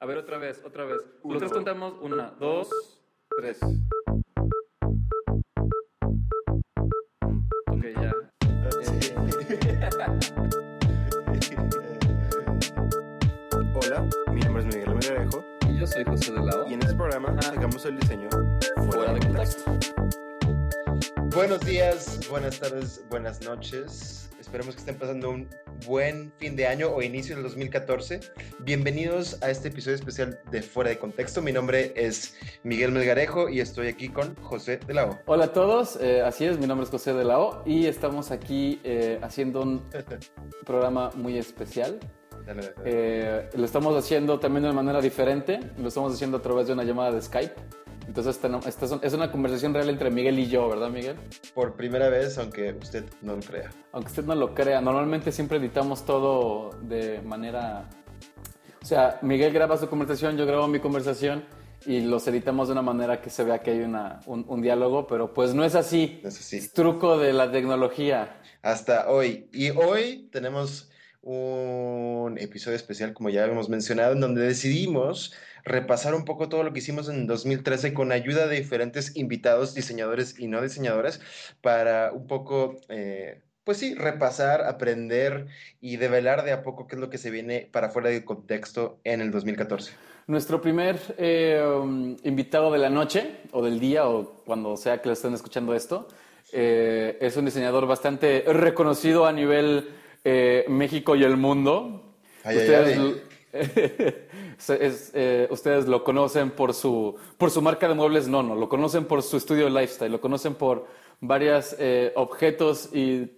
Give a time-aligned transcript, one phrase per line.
[0.00, 0.98] A ver, otra vez, otra vez.
[1.24, 2.68] Nosotros contamos una, dos,
[3.36, 3.58] tres.
[7.66, 8.12] Ok, ya.
[13.74, 16.68] Hola, mi nombre es Miguel Almerejo Y yo soy José de Lao.
[16.68, 18.28] y en este programa sacamos el diseño
[18.90, 19.78] Fuera de contexto.
[21.34, 24.30] Buenos días, buenas tardes, buenas noches.
[24.40, 25.48] Esperemos que estén pasando un
[25.86, 28.20] buen fin de año o inicio del 2014.
[28.60, 31.42] Bienvenidos a este episodio especial de Fuera de Contexto.
[31.42, 35.18] Mi nombre es Miguel Melgarejo y estoy aquí con José de la O.
[35.26, 38.30] Hola a todos, eh, así es, mi nombre es José de la O y estamos
[38.30, 39.82] aquí eh, haciendo un
[40.66, 41.98] programa muy especial.
[42.46, 42.74] Dale, dale.
[42.84, 46.72] Eh, lo estamos haciendo también de una manera diferente, lo estamos haciendo a través de
[46.72, 47.54] una llamada de Skype.
[48.10, 51.14] Entonces, esta, es un- es una conversación real entre Miguel y yo, ¿verdad, Miguel?
[51.54, 53.70] Por primera vez, aunque usted no lo crea.
[53.92, 57.88] Aunque usted no lo crea, normalmente siempre editamos todo de manera...
[58.82, 61.44] O sea, Miguel graba su conversación, yo grabo mi conversación
[61.86, 65.06] y los editamos de una manera que se vea que hay una, un, un diálogo,
[65.06, 66.18] pero pues no es así.
[66.24, 66.56] No es así.
[66.56, 68.40] Es truco de la tecnología.
[68.60, 69.48] Hasta hoy.
[69.52, 70.89] Y hoy tenemos
[71.22, 76.72] un episodio especial, como ya habíamos mencionado, en donde decidimos repasar un poco todo lo
[76.72, 81.20] que hicimos en 2013 con ayuda de diferentes invitados, diseñadores y no diseñadores,
[81.60, 85.46] para un poco, eh, pues sí, repasar, aprender
[85.80, 88.98] y develar de a poco qué es lo que se viene para fuera de contexto
[89.04, 89.92] en el 2014.
[90.26, 91.62] Nuestro primer eh,
[92.22, 96.08] invitado de la noche, o del día, o cuando sea que lo estén escuchando esto,
[96.52, 99.88] eh, es un diseñador bastante reconocido a nivel
[100.24, 102.14] eh, México y el mundo.
[102.44, 103.22] Ay, ustedes, ay.
[103.52, 108.68] es- es, eh, ustedes lo conocen por su, por su marca de muebles Nono, lo
[108.68, 110.86] conocen por su estudio de lifestyle, lo conocen por
[111.20, 111.76] varios
[112.14, 113.30] objetos y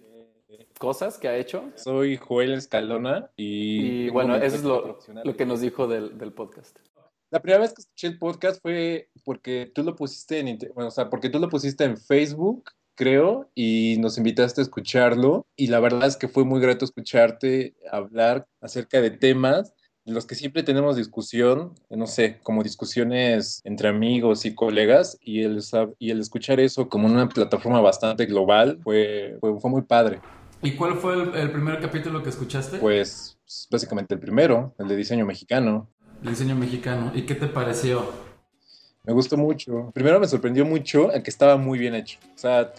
[0.79, 1.71] cosas que ha hecho.
[1.75, 4.05] Soy Joel Escalona y...
[4.05, 6.77] Y bueno, eso es lo, lo que nos dijo del, del podcast.
[7.31, 10.91] La primera vez que escuché el podcast fue porque tú lo pusiste en, bueno, o
[10.91, 15.45] sea, porque tú lo pusiste en Facebook, creo, y nos invitaste a escucharlo.
[15.55, 19.73] Y la verdad es que fue muy grato escucharte hablar acerca de temas
[20.05, 25.43] de los que siempre tenemos discusión, no sé, como discusiones entre amigos y colegas, y
[25.43, 25.61] el,
[25.97, 30.19] y el escuchar eso como una plataforma bastante global fue, fue, fue muy padre.
[30.61, 32.77] ¿Y cuál fue el, el primer capítulo que escuchaste?
[32.77, 33.37] Pues
[33.69, 35.89] básicamente el primero, el de diseño mexicano.
[36.21, 37.11] El diseño mexicano.
[37.13, 38.05] ¿Y qué te pareció?
[39.05, 39.91] Me gustó mucho.
[39.93, 42.19] Primero me sorprendió mucho el que estaba muy bien hecho.
[42.33, 42.71] O sea,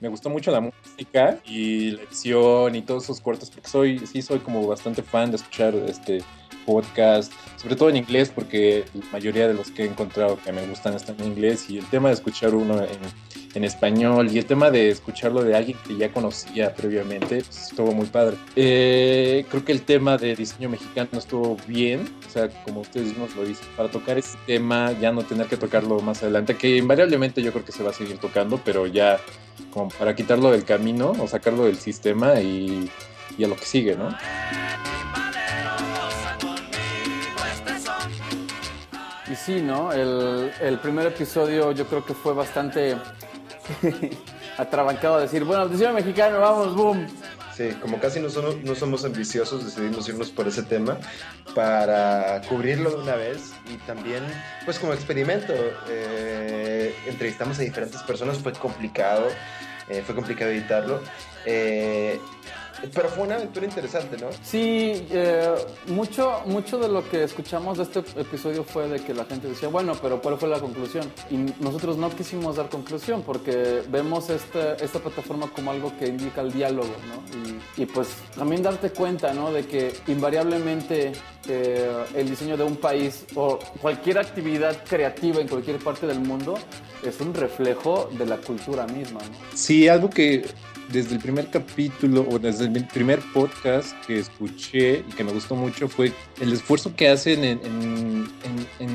[0.00, 4.20] me gustó mucho la música y la edición y todos esos cortes, porque soy, sí
[4.22, 6.22] soy como bastante fan de escuchar este
[6.68, 10.66] podcast, sobre todo en inglés, porque la mayoría de los que he encontrado que me
[10.66, 12.98] gustan están en inglés y el tema de escuchar uno en,
[13.54, 17.92] en español y el tema de escucharlo de alguien que ya conocía previamente, pues, estuvo
[17.92, 18.36] muy padre.
[18.54, 23.34] Eh, creo que el tema de diseño mexicano estuvo bien, o sea, como ustedes mismos
[23.34, 27.42] lo dicen, para tocar ese tema, ya no tener que tocarlo más adelante, que invariablemente
[27.42, 29.18] yo creo que se va a seguir tocando, pero ya
[29.72, 32.90] como para quitarlo del camino o sacarlo del sistema y,
[33.38, 34.10] y a lo que sigue, ¿no?
[39.30, 39.92] Y sí, ¿no?
[39.92, 42.96] El, el primer episodio yo creo que fue bastante
[44.58, 47.06] atrabancado decir, bueno, diseño mexicano, vamos, boom.
[47.54, 50.96] Sí, como casi no somos, no somos ambiciosos, decidimos irnos por ese tema
[51.56, 54.22] para cubrirlo de una vez y también,
[54.64, 55.52] pues como experimento,
[55.88, 59.26] eh, entrevistamos a diferentes personas, fue complicado,
[59.88, 61.00] eh, fue complicado editarlo,
[61.46, 62.20] eh,
[62.94, 64.28] pero fue una aventura interesante, ¿no?
[64.42, 65.54] Sí, eh,
[65.88, 69.68] mucho, mucho de lo que escuchamos de este episodio fue de que la gente decía,
[69.68, 71.10] bueno, pero ¿cuál fue la conclusión?
[71.30, 76.40] Y nosotros no quisimos dar conclusión porque vemos esta, esta plataforma como algo que indica
[76.40, 77.78] el diálogo, ¿no?
[77.78, 79.52] Y, y pues también darte cuenta, ¿no?
[79.52, 81.12] De que invariablemente
[81.48, 86.58] eh, el diseño de un país o cualquier actividad creativa en cualquier parte del mundo
[87.02, 89.56] es un reflejo de la cultura misma, ¿no?
[89.56, 90.44] Sí, algo que
[90.92, 95.54] desde el primer capítulo o desde el primer podcast que escuché y que me gustó
[95.54, 98.28] mucho fue el esfuerzo que hacen en,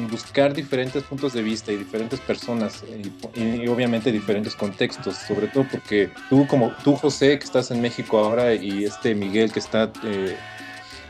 [0.10, 5.48] buscar diferentes puntos de vista y diferentes personas eh, y, y obviamente diferentes contextos, sobre
[5.48, 9.60] todo porque tú como tú José que estás en México ahora y este Miguel que
[9.60, 10.38] está eh,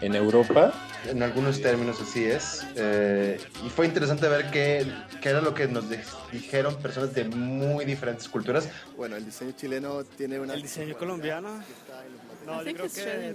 [0.01, 0.74] en Europa,
[1.09, 2.65] En algunos términos así es.
[2.75, 4.85] eh, y fue interesante ver qué,
[5.21, 5.85] qué era lo que nos
[6.31, 8.69] dijeron personas de muy diferentes culturas.
[8.97, 10.53] Bueno, el diseño chileno tiene una...
[10.53, 11.50] El diseño colombiano.
[12.45, 13.33] No, yo creo que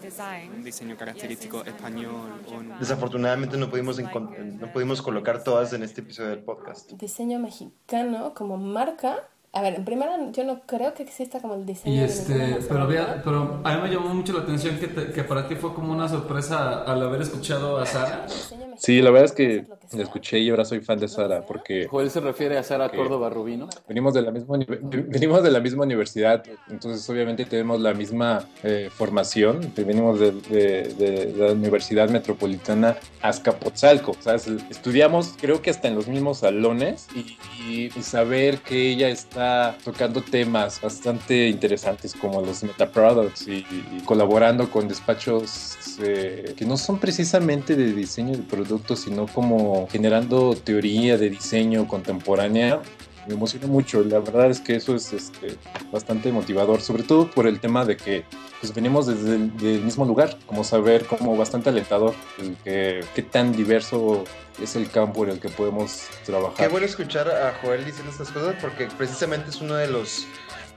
[0.00, 2.32] design, un diseño característico español.
[2.48, 6.90] un- Desafortunadamente no pudimos, no pudimos colocar todas en este episodio del podcast.
[6.92, 11.66] diseño mexicano como marca A ver, en primera, yo no creo que exista como el
[11.66, 15.10] diseño Y este, pero, había, pero a mí me llamó mucho la atención que, te-
[15.10, 18.20] que para ti fue como una sorpresa al haber escuchado a Sara.
[18.24, 21.08] El diseño mexicano Sí, la verdad es que la escuché y ahora soy fan de
[21.08, 23.68] Sara porque Joel se refiere a Sara Córdoba Rubino.
[23.88, 28.88] venimos de la misma venimos de la misma universidad, entonces obviamente tenemos la misma eh,
[28.94, 35.70] formación, venimos de, de- de la Universidad Metropolitana Azcapotzalco, o sea, es- estudiamos creo que
[35.70, 37.36] hasta en los mismos salones y,
[37.68, 43.64] y- y saber que ella está tocando temas bastante interesantes como los metaproducts y,
[43.96, 49.88] y colaborando con despachos eh, que no son precisamente de diseño de productos, sino como
[49.90, 52.80] generando teoría de diseño contemporánea,
[53.26, 54.02] me emociona mucho.
[54.02, 55.56] La verdad es que eso es este,
[55.92, 58.24] bastante motivador, sobre todo por el tema de que
[58.60, 63.22] pues, venimos desde el del mismo lugar, como saber, como bastante alentador, el que, qué
[63.22, 64.24] tan diverso
[64.60, 66.56] es el campo en el que podemos trabajar.
[66.56, 70.26] Qué bueno escuchar a Joel diciendo estas cosas porque precisamente es uno de los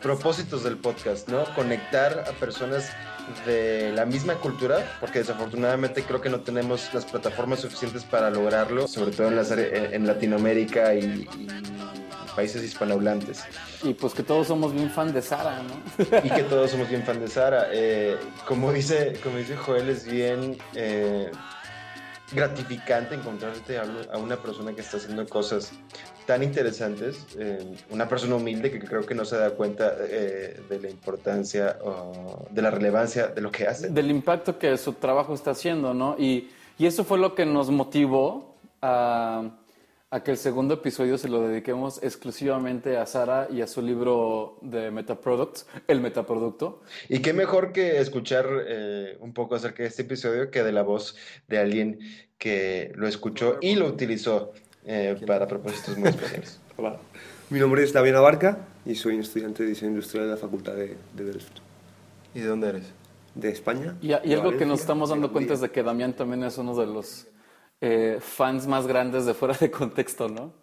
[0.01, 1.43] propósitos del podcast, ¿no?
[1.55, 2.91] Conectar a personas
[3.45, 8.87] de la misma cultura, porque desafortunadamente creo que no tenemos las plataformas suficientes para lograrlo,
[8.87, 11.47] sobre todo en, las en Latinoamérica y, y
[12.35, 13.43] países hispanohablantes.
[13.83, 16.17] Y pues que todos somos bien fan de Sara, ¿no?
[16.23, 17.67] y que todos somos bien fan de Sara.
[17.71, 21.31] Eh, como, dice, como dice Joel, es bien eh,
[22.31, 25.71] gratificante encontrarte a una persona que está haciendo cosas
[26.25, 27.59] tan interesantes, eh,
[27.89, 32.47] una persona humilde que creo que no se da cuenta eh, de la importancia o
[32.49, 33.89] de la relevancia de lo que hace.
[33.89, 36.15] Del impacto que su trabajo está haciendo, ¿no?
[36.17, 39.51] Y, y eso fue lo que nos motivó a,
[40.13, 44.57] a que el segundo episodio se lo dediquemos exclusivamente a Sara y a su libro
[44.61, 46.83] de Metaproducts, el metaproducto.
[47.07, 50.83] Y qué mejor que escuchar eh, un poco acerca de este episodio que de la
[50.83, 51.15] voz
[51.47, 51.99] de alguien
[52.37, 54.51] que lo escuchó y lo utilizó
[54.85, 56.59] eh, para propósitos muy especiales.
[56.77, 56.97] Hola.
[57.49, 60.73] Mi nombre es David Abarca y soy un estudiante de diseño industrial de la Facultad
[60.73, 61.59] de, de Delft,
[62.33, 62.93] ¿Y de dónde eres?
[63.35, 63.95] de España.
[64.01, 66.85] Y, algo que nos estamos dando cuenta es de que Damián también es uno de
[66.85, 67.27] los
[67.79, 70.53] eh, fans más grandes de fuera de contexto, ¿no?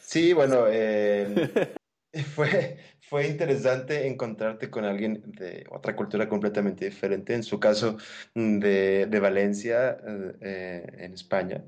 [0.00, 1.74] Sí, bueno, eh,
[2.34, 2.78] fue,
[3.08, 7.96] fue interesante encontrarte con alguien de otra cultura completamente diferente, en su caso
[8.34, 11.64] mm, de, de Valencia, eh, eh, en España,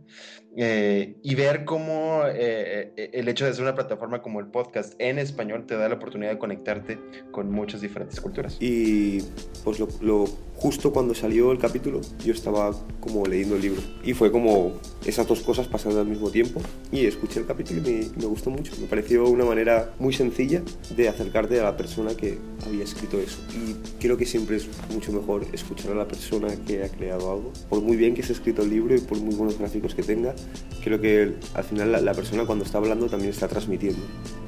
[0.57, 4.95] eh, y ver cómo eh, eh, el hecho de ser una plataforma como el podcast
[4.99, 6.99] en español te da la oportunidad de conectarte
[7.31, 8.57] con muchas diferentes culturas.
[8.61, 9.23] Y
[9.65, 10.27] pues lo, lo-
[10.57, 15.27] justo cuando salió el capítulo yo estaba como leyendo el libro y fue como esas
[15.27, 16.61] dos cosas pasando al mismo tiempo
[16.93, 18.75] y escuché el capítulo y me, me gustó mucho.
[18.79, 20.63] Me pareció una manera muy sencilla
[20.95, 25.13] de acercarte a la persona que había escrito eso y creo que siempre es mucho
[25.13, 27.53] mejor escuchar a la persona que ha creado algo.
[27.69, 30.35] Por muy bien que esté escrito el libro y por muy buenos gráficos que tenga,
[30.83, 34.01] creo que al final la, persona cuando está hablando también está transmitiendo,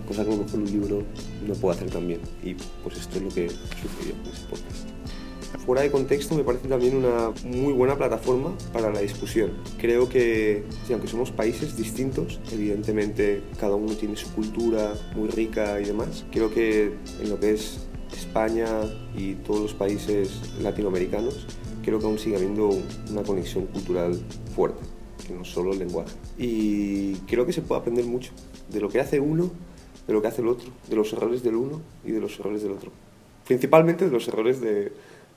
[0.08, 1.02] cosa que a lo mejor un libro
[1.46, 4.92] no puede hacer tan bien y pues esto es lo que sucedió en ese podcast.
[5.64, 9.53] Fuera de contexto me parece también una muy buena plataforma para la discusión.
[9.79, 15.85] Creo que, aunque somos países distintos, evidentemente cada uno tiene su cultura muy rica y
[15.85, 17.79] demás, creo que en lo que es
[18.12, 18.67] España
[19.17, 21.47] y todos los países latinoamericanos,
[21.85, 22.70] creo que aún sigue habiendo
[23.11, 24.20] una conexión cultural
[24.56, 24.82] fuerte,
[25.25, 26.11] que no solo el lenguaje.
[26.38, 28.32] Y creo que se puede aprender mucho
[28.69, 29.49] de lo que hace uno,
[30.08, 32.65] de lo que hace el otro, de los errores del uno y de los errores
[32.65, 32.91] del otro.
[33.47, 34.93] Principalmente de los errores de,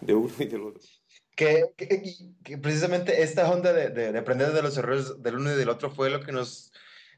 [0.05, 0.81] de uno y del otro.
[1.35, 2.01] Que, que-
[2.43, 5.69] que precisamente esta onda de, de- de aprender de los errores del uno y del
[5.69, 6.71] otro fue lo que nos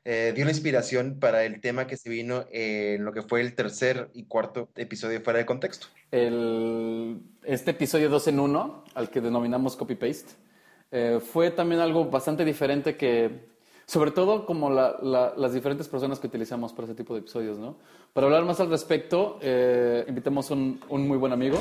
[0.06, 3.54] eh, dio la inspiración para el tema que se vino en lo que fue el
[3.56, 5.88] tercer y cuarto episodio fuera de contexto.
[6.12, 10.32] El, este episodio 2 en 1, al que denominamos copy-paste,
[10.92, 13.50] eh, fue también algo bastante diferente que,
[13.86, 17.58] sobre todo como la- la- las diferentes personas que utilizamos para ese tipo de episodios,
[17.60, 17.78] ¿no?
[18.14, 21.58] Para hablar más al respecto, eh, invitamos un, un muy buen amigo.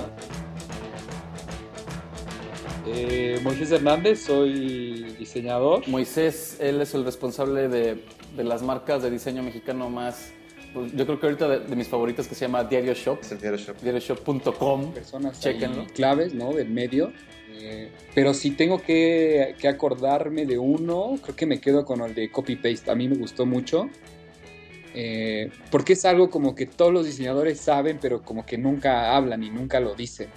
[2.89, 5.87] Eh, Moisés Hernández, soy diseñador.
[5.89, 8.03] Moisés, él es el responsable de,
[8.37, 10.31] de las marcas de diseño mexicano más,
[10.73, 13.33] pues, yo creo que ahorita de, de mis favoritas que se llama Diario Shop, Es
[13.33, 13.77] el Diario Shop.
[13.83, 14.93] diarioshop.com.
[14.93, 15.83] Personas Chéquenlo.
[15.83, 16.53] ahí claves, ¿no?
[16.53, 17.13] Del medio.
[17.59, 22.15] Eh, pero si tengo que, que acordarme de uno, creo que me quedo con el
[22.15, 22.91] de copy-paste.
[22.91, 23.89] A mí me gustó mucho.
[24.95, 29.43] Eh, porque es algo como que todos los diseñadores saben, pero como que nunca hablan
[29.43, 30.29] y nunca lo dicen.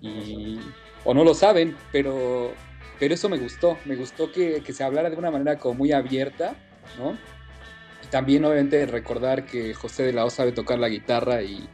[0.00, 0.58] Y,
[1.04, 2.52] o no lo saben, pero,
[2.98, 3.76] pero eso me gustó.
[3.84, 6.54] Me gustó que, que se hablara de una manera como muy abierta,
[6.98, 7.12] ¿no?
[8.02, 11.68] Y también obviamente recordar que José de la O sabe tocar la guitarra y,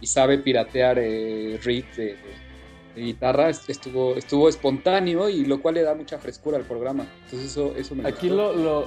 [0.00, 2.16] y sabe piratear eh, riffs de,
[2.94, 7.06] de guitarra est- estuvo, estuvo espontáneo y lo cual le da mucha frescura al programa.
[7.24, 8.52] Entonces eso, eso me Aquí gustó.
[8.54, 8.86] lo,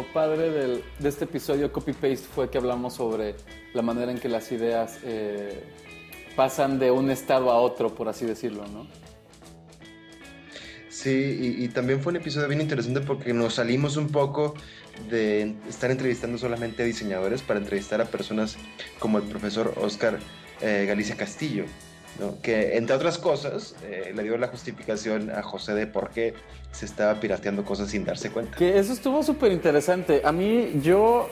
[0.00, 3.34] lo padre del- de este episodio Copy Paste fue que hablamos sobre
[3.74, 5.60] la manera en que las ideas eh,
[6.40, 8.86] pasan de un estado a otro, por así decirlo, ¿no?
[10.88, 14.54] Sí, y, y también fue un episodio bien interesante porque nos salimos un poco
[15.10, 18.56] de estar entrevistando solamente a diseñadores para entrevistar a personas
[18.98, 20.18] como el profesor Oscar
[20.62, 21.64] eh, Galicia Castillo,
[22.18, 22.40] ¿no?
[22.40, 26.32] que entre otras cosas eh, le dio la justificación a José de por qué
[26.72, 28.56] se estaba pirateando cosas sin darse cuenta.
[28.56, 30.22] Que eso estuvo súper interesante.
[30.24, 31.28] A mí, yo.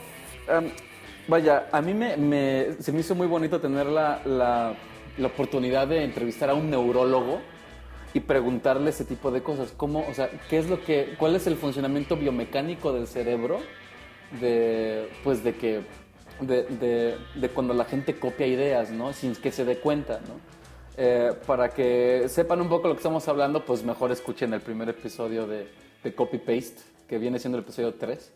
[1.28, 4.74] vaya, a mí me, me- se me hizo muy bonito tener la, la,
[5.18, 7.40] la oportunidad de entrevistar a un neurólogo
[8.14, 9.72] y preguntarle ese tipo de cosas.
[9.76, 11.14] ¿Cómo, o sea, qué es lo que.
[11.18, 13.60] ¿Cuál es el funcionamiento biomecánico del cerebro?
[14.40, 15.08] De.
[15.24, 15.80] Pues de que.
[16.40, 19.12] De, de- de cuando la gente copia ideas, ¿no?
[19.12, 20.34] Sin que se dé cuenta, ¿no?
[20.96, 24.88] Eh, para que sepan un poco lo que estamos hablando, pues mejor escuchen el primer
[24.88, 25.66] episodio de,
[26.04, 28.32] de Copy Paste, que viene siendo el episodio 3.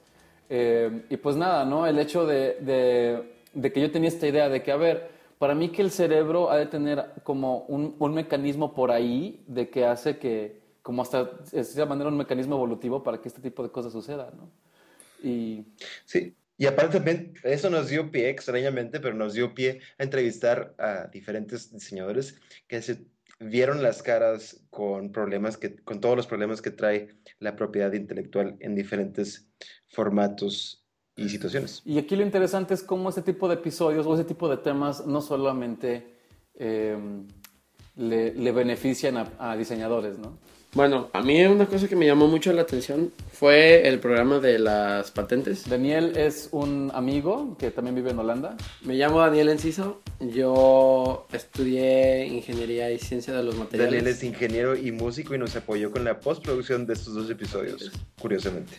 [0.51, 1.87] Eh, y pues nada, ¿no?
[1.87, 3.23] El hecho de, de-
[3.55, 5.11] de que yo tenía esta idea de que, a ver,
[5.43, 9.71] para mí que el cerebro ha de tener como un, un mecanismo por ahí de
[9.71, 13.65] que hace que, como hasta de cierta manera, un mecanismo evolutivo para que este tipo
[13.65, 14.53] de cosas sucedan, ¿no?
[15.21, 15.65] Y
[16.05, 20.77] Sí, y aparte también eso nos dio pie, extrañamente, pero nos dio pie a entrevistar
[20.79, 22.37] a diferentes diseñadores
[22.69, 23.05] que se
[23.41, 27.09] vieron las caras con problemas que, con todos los problemas que trae
[27.41, 29.49] la propiedad intelectual en diferentes
[29.89, 30.82] formatos
[31.17, 31.83] y situaciones.
[31.85, 35.07] Y aquí lo interesante es cómo ese tipo de episodios o ese tipo de temas
[35.07, 36.15] no solamente
[36.55, 36.97] eh,
[37.97, 40.39] le, le benefician a, a diseñadores, ¿no?
[40.75, 44.59] Bueno, a mí una cosa que me llamó mucho la atención fue el programa de
[44.59, 45.69] las patentes.
[45.69, 48.57] Daniel es un amigo que también vive en Holanda.
[48.83, 53.93] Me llamo Daniel Enciso, yo estudié Ingeniería y Ciencia de los Materiales.
[53.93, 57.93] Daniel es ingeniero y músico y nos apoyó con la postproducción de estos dos episodios,
[58.19, 58.73] curiosamente.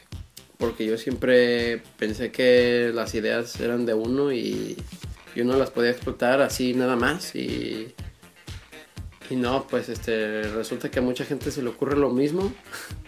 [0.63, 4.77] Porque yo siempre pensé que las ideas eran de uno y,
[5.35, 7.93] uno las podía explotar así nada más y,
[9.29, 12.53] y no, pues este resulta que a mucha gente se le ocurre lo mismo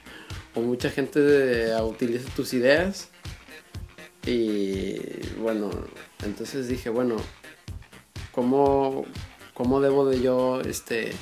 [0.54, 3.08] o mucha gente eh, utiliza tus ideas
[4.26, 4.98] y
[5.40, 5.70] bueno,
[6.26, 7.16] entonces dije, bueno,
[8.34, 9.06] ¿cómo,
[9.54, 11.14] cómo debo de yo este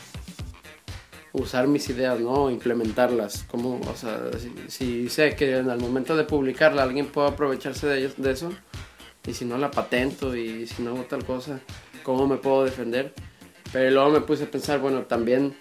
[1.34, 2.50] usar mis ideas, ¿no?
[2.50, 3.44] Implementarlas.
[3.50, 7.88] Como, o sea, si, si sé que en el momento de publicarla alguien puede aprovecharse
[7.88, 8.52] de, ellos- de eso,
[9.28, 11.60] y si no la patento y si no hago tal cosa,
[12.04, 13.14] ¿cómo me puedo defender?
[13.72, 15.56] Pero luego me puse a pensar, bueno, también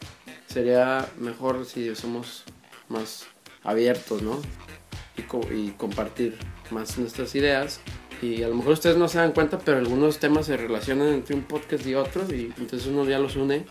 [0.47, 2.45] sería mejor si somos
[2.89, 3.25] más
[3.63, 4.41] abiertos, ¿no?
[5.17, 6.37] Y, co- y compartir
[6.71, 7.81] más nuestras ideas.
[8.21, 11.35] Y a lo mejor ustedes no se dan cuenta, pero algunos temas se relacionan entre
[11.35, 13.65] un podcast y otro, y entonces uno ya los une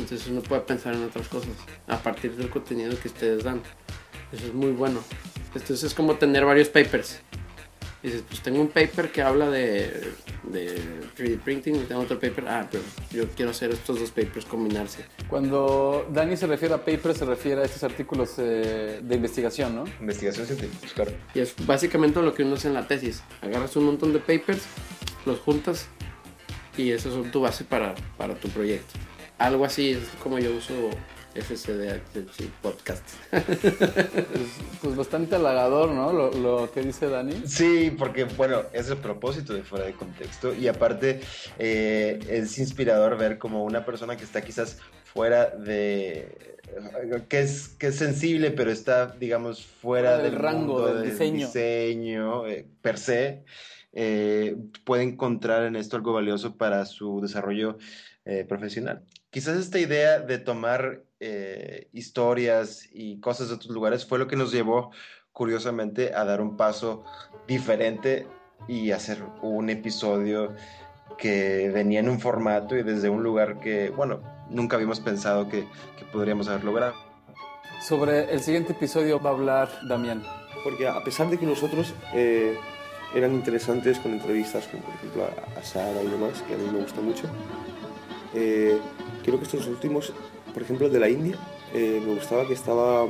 [0.00, 1.50] entonces uno puede pensar en otras cosas
[1.86, 3.62] a partir del contenido que ustedes dan.
[4.32, 5.00] Eso es muy bueno.
[5.54, 7.20] Entonces es como tener varios papers.
[8.02, 10.76] Dices, pues tengo un paper que habla de, de
[11.16, 12.48] 3D printing y tengo otro paper.
[12.48, 12.82] Ah, pero
[13.12, 15.04] yo quiero hacer estos dos papers combinarse.
[15.28, 19.84] Cuando Dani se refiere a papers, se refiere a estos artículos eh, de investigación, ¿no?
[20.00, 21.12] Investigación científica, claro.
[21.32, 23.22] Y es básicamente lo que uno hace en la tesis.
[23.40, 24.64] Agarras un montón de papers,
[25.24, 25.86] los juntas
[26.76, 28.98] y eso es tu base para, para tu proyecto.
[29.38, 30.74] Algo así es como yo uso
[31.34, 32.00] FCD
[32.60, 33.02] Podcast.
[34.82, 36.12] Pues bastante halagador, ¿no?
[36.12, 37.42] Lo, lo que dice Dani.
[37.46, 41.20] Sí, porque bueno, es el propósito de fuera de contexto y aparte
[41.58, 46.58] eh, es inspirador ver como una persona que está quizás fuera de
[47.28, 51.10] que es que es sensible pero está digamos fuera Fuera del del rango mundo del
[51.10, 51.46] diseño.
[51.46, 53.44] diseño, eh, per se
[53.92, 57.78] eh, puede encontrar en esto algo valioso para su desarrollo
[58.24, 59.02] eh, profesional.
[59.32, 64.36] Quizás esta idea de tomar eh, historias y cosas de otros lugares fue lo que
[64.36, 64.90] nos llevó
[65.32, 67.02] curiosamente a dar un paso
[67.48, 68.26] diferente
[68.68, 70.52] y hacer un episodio
[71.16, 74.20] que venía en un formato y desde un lugar que, bueno,
[74.50, 75.66] nunca habíamos pensado que,
[75.98, 76.92] que podríamos haber logrado.
[77.80, 80.22] Sobre el siguiente episodio va a hablar Damián.
[80.62, 82.58] Porque a pesar de que nosotros eh,
[83.14, 86.80] eran interesantes con entrevistas, como por ejemplo a, Sara y demás, que a mí me
[86.80, 87.24] gusta mucho,
[88.34, 88.78] eh,
[89.22, 90.12] creo que estos últimos,
[90.52, 91.36] por ejemplo el de la India,
[91.74, 93.06] eh, me gustaba que estaba...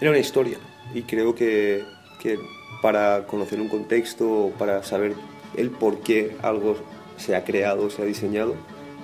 [0.00, 0.58] Era una historia
[0.94, 1.84] y creo que,
[2.20, 2.38] que
[2.82, 5.14] para conocer un contexto, para saber
[5.56, 6.76] el por qué algo
[7.16, 8.54] se ha creado, se ha diseñado,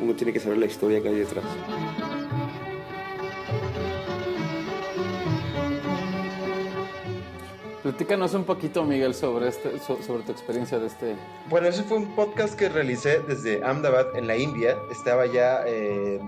[0.01, 1.45] uno tiene que saber la historia que hay detrás.
[7.83, 11.15] Platícanos un poquito, Miguel, sobre, este, so- sobre tu experiencia de este...
[11.49, 14.77] Bueno, ese fue un podcast que realicé desde Ahmedabad, en la India.
[14.91, 16.19] Estaba ya eh,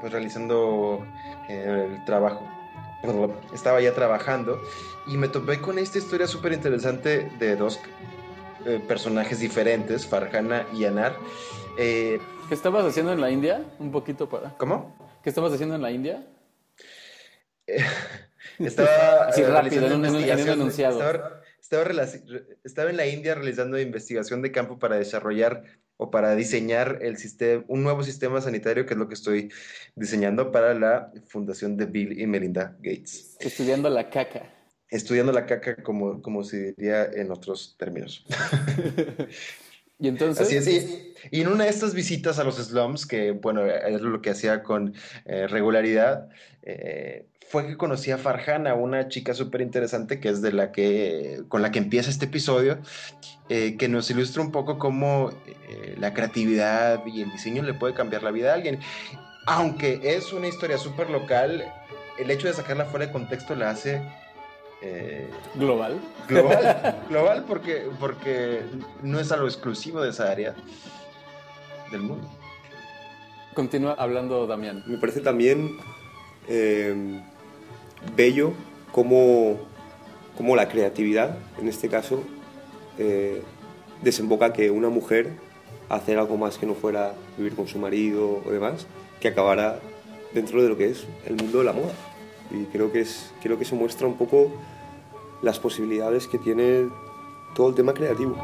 [0.00, 1.06] pues realizando
[1.48, 2.46] eh, el trabajo.
[3.54, 4.60] Estaba ya trabajando
[5.06, 7.80] y me topé con esta historia súper interesante de dos
[8.66, 11.16] eh, personajes diferentes, Farhana y Anar.
[11.78, 13.62] Eh, ¿Qué estabas haciendo en la India?
[13.78, 14.56] Un poquito para.
[14.56, 14.96] ¿Cómo?
[15.22, 16.26] ¿Qué estabas haciendo en la India?
[18.58, 21.00] estaba Así rápido, en un, enunciado.
[21.60, 21.86] Estaba,
[22.64, 25.62] estaba en la India realizando investigación de campo para desarrollar
[25.98, 29.52] o para diseñar el sistema, un nuevo sistema sanitario que es lo que estoy
[29.94, 33.36] diseñando para la fundación de Bill y Melinda Gates.
[33.40, 34.50] Estudiando la caca.
[34.88, 38.24] Estudiando la caca como, como se diría en otros términos.
[40.00, 40.46] Y entonces.
[40.46, 40.68] Así es.
[40.68, 44.30] Y, y en una de estas visitas a los slums, que bueno, es lo que
[44.30, 46.28] hacía con eh, regularidad,
[46.62, 51.42] eh, fue que conocí a Farhana, una chica súper interesante que es de la que,
[51.48, 52.78] con la que empieza este episodio,
[53.48, 57.94] eh, que nos ilustra un poco cómo eh, la creatividad y el diseño le puede
[57.94, 58.80] cambiar la vida a alguien.
[59.46, 61.64] Aunque es una historia súper local,
[62.18, 64.02] el hecho de sacarla fuera de contexto la hace
[64.82, 65.98] eh, Global.
[66.28, 68.60] global, global porque, porque
[69.02, 70.54] no es algo exclusivo de esa área
[71.90, 72.28] del mundo.
[73.54, 74.84] Continúa hablando Damián.
[74.86, 75.78] Me parece también
[76.46, 77.22] eh,
[78.16, 78.52] bello
[78.92, 79.58] cómo,
[80.36, 82.22] cómo la creatividad, en este caso,
[82.98, 83.42] eh,
[84.02, 85.32] desemboca que una mujer
[85.88, 88.86] hacer algo más que no fuera vivir con su marido o demás,
[89.20, 89.80] que acabara
[90.34, 91.92] dentro de lo que es el mundo de la moda.
[92.50, 94.50] Y creo que, es, creo que se muestra un poco
[95.42, 96.88] las posibilidades que tiene
[97.54, 98.36] todo el tema creativo.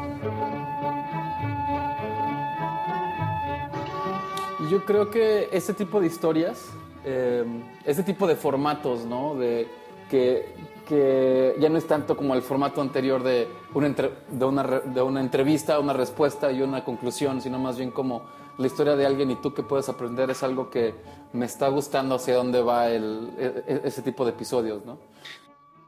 [4.69, 6.69] Yo creo que este tipo de historias,
[7.05, 7.45] eh,
[7.85, 9.35] este tipo de formatos, ¿no?
[9.35, 9.67] De
[10.09, 10.53] que,
[10.87, 14.81] que ya no es tanto como el formato anterior de una, entre- de, una, re-
[14.85, 18.25] de una entrevista, una respuesta y una conclusión, sino más bien como
[18.57, 20.93] la historia de alguien y tú que puedes aprender es algo que
[21.33, 24.97] me está gustando hacia dónde va el, e- e- ese tipo de episodios, ¿no?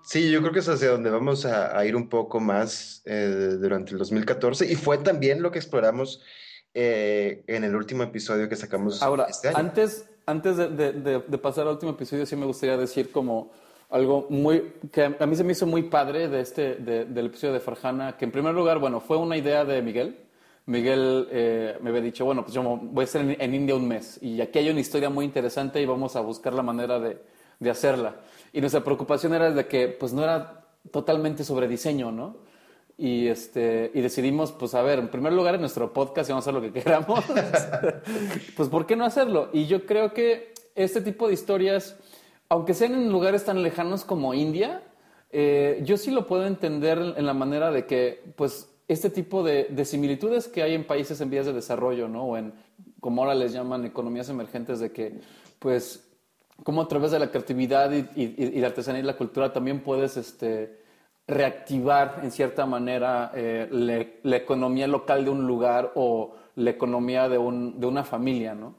[0.02, 3.58] Sí, yo creo que es hacia donde vamos a, a ir un poco más eh,
[3.60, 6.22] durante el 2014 y fue también lo que exploramos
[6.74, 9.58] eh, en el último episodio que sacamos Ahora, este año.
[9.58, 13.50] antes, antes de, de- de- de pasar al último episodio, sí me gustaría decir como
[13.90, 17.54] algo muy que a mí se me hizo muy padre de este de- del episodio
[17.54, 20.18] de Farjana, que en primer lugar, bueno, fue una idea de Miguel.
[20.66, 23.88] Miguel eh, me había dicho, bueno, pues yo voy a estar en, en India un
[23.88, 27.18] mes y aquí hay una historia muy interesante y vamos a buscar la manera de,
[27.60, 28.16] de hacerla.
[28.52, 32.36] Y nuestra preocupación era de que pues no era totalmente sobre diseño, ¿no?
[32.98, 36.48] Y, este, y decidimos, pues a ver, en primer lugar en nuestro podcast y vamos
[36.48, 37.24] a hacer lo que queramos,
[38.58, 39.50] pues ¿por qué no hacerlo?
[39.54, 41.96] Y yo creo que este tipo de historias,
[42.50, 44.82] aunque sean en lugares tan lejanos como India,
[45.30, 49.66] eh, yo sí lo puedo entender en la manera de que, pues, este tipo de,
[49.70, 52.24] de similitudes que hay en países en vías de desarrollo, ¿no?
[52.24, 52.54] O en,
[53.00, 55.20] como ahora les llaman, economías emergentes, de que,
[55.60, 56.08] pues,
[56.64, 59.82] como a través de la creatividad y, y, y la artesanía y la cultura también
[59.82, 60.77] puedes, este,
[61.28, 67.28] reactivar en cierta manera eh, le- la economía local de un lugar o la economía
[67.30, 68.76] de, un- de una familia, ¿no?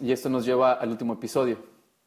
[0.00, 1.58] Y esto nos lleva al último episodio.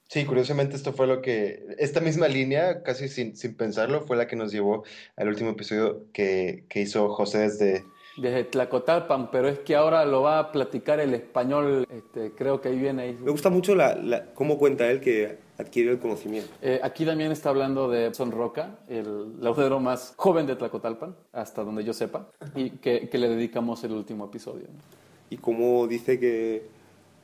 [0.10, 4.28] Sí, curiosamente esto fue lo que, esta misma línea, casi sin, sin pensarlo, fue la
[4.28, 4.84] que nos llevó
[5.15, 7.84] al último episodio que, que hizo José desde...
[8.18, 12.70] Desde Tlacotalpan, pero es que ahora lo va a platicar el español, este, creo que
[12.70, 13.18] ahí viene ahí.
[13.22, 16.50] Me gusta mucho la- la- cómo cuenta él que adquiere el conocimiento.
[16.62, 21.63] Eh, aquí también está hablando de Son Roca, el laudero más joven de Tlacotalpan, hasta
[21.63, 24.63] donde yo sepa, y que, que le dedicamos el último episodio.
[24.67, 25.00] ¿no?
[25.32, 26.63] y cómo dice que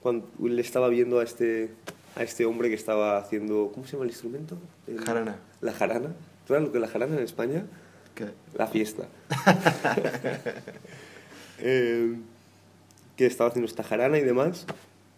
[0.04, 1.72] cuando le estaba viendo a este,
[2.16, 4.58] a este hombre que estaba haciendo, ¿cómo se llama el instrumento?
[4.86, 5.38] El- Jarana.
[5.62, 6.10] La jarana.
[6.46, 7.66] ¿Tú sabes lo que es la jarana en España?
[8.14, 8.28] ¿Qué?
[8.56, 9.08] La fiesta.
[11.60, 12.18] Eh,
[13.16, 14.66] que estaba haciendo esta jarana y demás.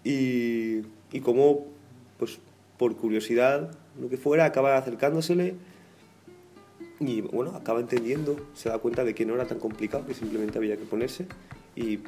[0.03, 1.65] Y, y cómo,
[2.19, 2.37] pues
[2.77, 5.55] por curiosidad, lo que fuera, acaba acercándosele
[6.99, 10.57] y bueno, acaba entendiendo, se da cuenta de que no era tan complicado, que simplemente
[10.57, 11.27] había que ponerse
[11.75, 11.99] y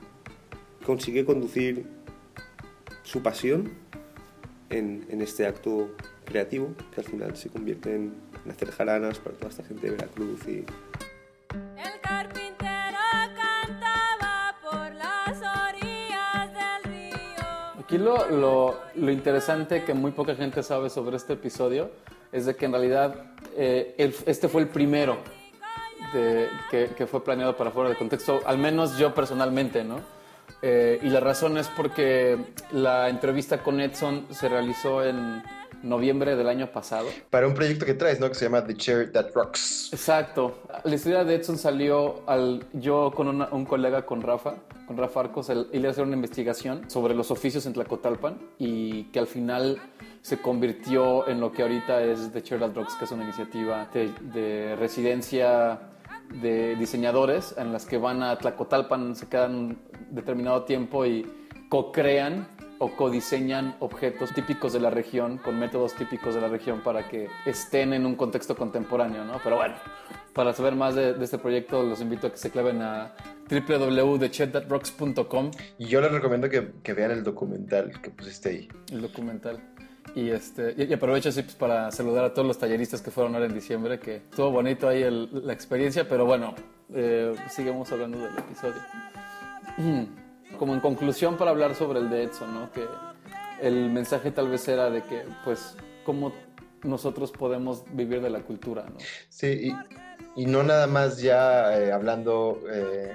[0.85, 1.85] consigue conducir
[3.03, 3.71] su pasión
[4.69, 5.89] en, este acto
[6.25, 8.13] creativo que al final se convierte en,
[8.45, 10.65] en hacer jaranas para toda esta gente de Veracruz y
[17.89, 18.29] Aquí lo,
[18.93, 21.89] lo, interesante que muy poca gente sabe sobre este episodio
[22.31, 23.15] es de que en realidad
[23.57, 25.17] eh, este fue el primero
[26.69, 30.01] que fue planeado para fuera de contexto, al menos yo personalmente, ¿no?
[30.61, 32.37] Eh, y la razón es porque
[32.71, 35.41] la entrevista con Edson se realizó en,
[35.83, 37.07] noviembre del año pasado.
[37.29, 38.27] Para un proyecto que traes, ¿no?
[38.29, 39.89] Que se llama The Chair That Rocks.
[39.93, 40.59] Exacto.
[40.83, 44.55] La historia de Edson salió al yo con una- un colega, con Rafa,
[44.87, 49.03] con Rafa Arcos, él iba a hacer una investigación sobre los oficios en Tlacotalpan y
[49.05, 49.79] que al final
[50.21, 53.87] se convirtió en lo que ahorita es The Chair That Rocks, que es una iniciativa
[53.93, 55.79] de, de residencia
[56.41, 59.79] de diseñadores en las que van a Tlacotalpan, se quedan un
[60.11, 61.25] determinado tiempo y
[61.69, 62.47] co-crean
[62.79, 67.27] o codiseñan objetos típicos de la región con métodos típicos de la región para que
[67.45, 69.39] estén en un contexto contemporáneo, ¿no?
[69.43, 69.75] Pero bueno,
[70.33, 73.13] para saber más de, de este proyecto los invito a que se claven a
[73.49, 78.69] www.thechathatrocks.com Y yo les recomiendo que, que vean el documental que pusiste ahí.
[78.91, 79.59] el documental.
[80.15, 83.33] Y, este, y, y aprovecho así pues, para saludar a todos los talleristas que fueron
[83.35, 86.55] ahora en diciembre, que estuvo bonito ahí el- la experiencia, pero bueno,
[86.93, 88.81] eh, sigamos hablando del episodio.
[90.59, 92.71] Como en conclusión para hablar sobre el de Edson, ¿no?
[92.73, 92.85] Que
[93.61, 96.33] el mensaje tal vez era de que, pues, cómo
[96.83, 98.97] nosotros podemos vivir de la cultura, ¿no?
[99.29, 99.73] Sí,
[100.35, 103.13] y, no nada más ya eh, hablando eh,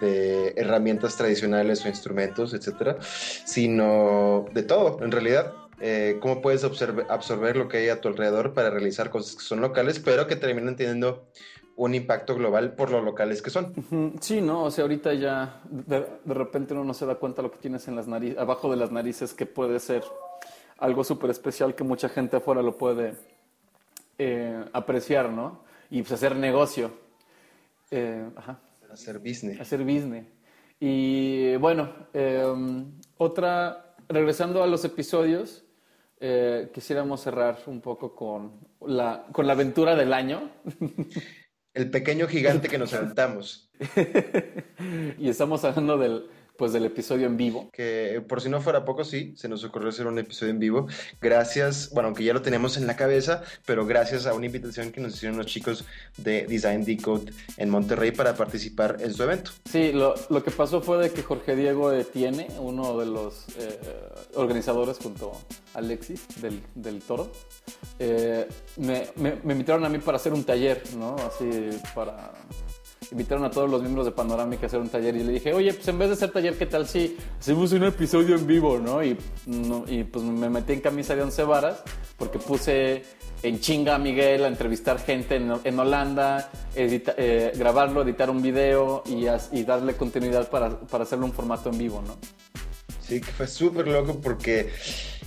[0.00, 5.52] de herramientas tradicionales o instrumentos, etcétera, sino de todo, en realidad.
[5.80, 9.60] Eh, cómo puedes absorber lo que hay a tu alrededor para realizar cosas que son
[9.60, 11.28] locales, pero que terminan teniendo
[11.78, 13.72] un impacto global por lo locales que son.
[14.20, 14.64] Sí, ¿no?
[14.64, 17.86] O sea, ahorita ya de, de repente uno no se da cuenta lo que tienes
[17.86, 20.02] en las narices, abajo de las narices, que puede ser
[20.78, 23.14] algo súper especial que mucha gente afuera lo puede
[24.18, 25.62] eh, apreciar, ¿no?
[25.88, 26.90] Y pues hacer negocio.
[27.92, 28.58] Eh, ajá.
[28.90, 29.60] Hacer business.
[29.60, 30.26] Hacer business.
[30.80, 32.44] Y bueno, eh,
[33.18, 35.64] otra, regresando a los episodios,
[36.20, 40.50] eh, quisiéramos cerrar un poco con la, con la aventura del año.
[41.78, 43.70] El pequeño gigante que nos aventamos.
[45.16, 47.70] y estamos hablando del, pues, del episodio en vivo.
[47.72, 50.86] Que por si no fuera poco, sí, se nos ocurrió hacer un episodio en vivo.
[51.22, 55.00] Gracias, bueno, aunque ya lo tenemos en la cabeza, pero gracias a una invitación que
[55.00, 55.84] nos hicieron los chicos
[56.18, 59.52] de Design Decode en Monterrey para participar en su evento.
[59.70, 63.78] Sí, lo, lo que pasó fue de que Jorge Diego Etienne, uno de los eh,
[64.34, 65.32] organizadores junto
[65.74, 67.30] a Alexis del, del Toro,
[68.00, 71.14] eh, me, me- me invitaron a mí para hacer un taller, ¿no?
[71.16, 72.32] Así para...
[73.10, 75.72] Invitaron a todos los miembros de Panorámica a hacer un taller y le dije, oye,
[75.72, 79.02] pues en vez de hacer taller, ¿qué tal si hacemos un episodio en vivo, no?
[79.02, 79.16] Y,
[79.46, 81.82] no- y pues me metí en camisa de once varas
[82.18, 83.02] porque puse
[83.42, 88.42] en chinga a Miguel a entrevistar gente en, en Holanda, edita- eh, grabarlo, editar un
[88.42, 92.16] video y, as- y darle continuidad para, para hacerlo un formato en vivo, ¿no?
[93.00, 94.68] Sí, que fue súper loco porque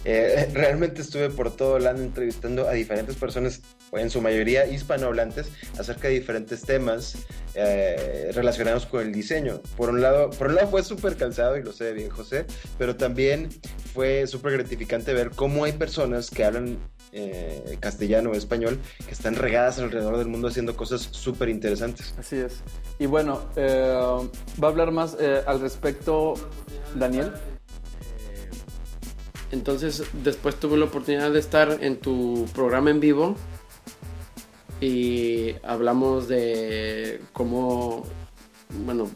[0.06, 3.62] eh, realmente estuve por todo Holanda entrevistando a diferentes personas,
[3.93, 7.17] en su mayoría hispanohablantes, acerca de diferentes temas
[7.56, 9.62] eh, relacionados con el diseño.
[9.75, 12.45] Por un lado, por un lado fue súper cansado, y lo sé bien José,
[12.77, 13.49] pero también
[13.93, 16.77] fue súper gratificante ver cómo hay personas que hablan
[17.13, 22.13] eh, castellano o español que están regadas alrededor del mundo haciendo cosas súper interesantes.
[22.17, 22.62] Así es.
[22.99, 23.91] Y bueno, eh,
[24.63, 26.36] va a hablar más eh, al respecto
[26.95, 27.34] Daniel.
[29.51, 33.36] Entonces, después tuve la oportunidad de estar en tu programa en vivo
[34.82, 38.04] y hablamos de cómo,
[38.86, 39.10] bueno,